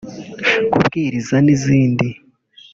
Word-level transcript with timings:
kubwirizan'izindi 0.71 2.07